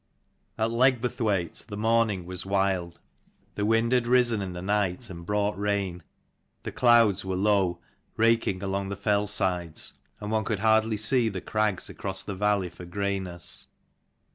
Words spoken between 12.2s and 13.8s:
the valley for greyness.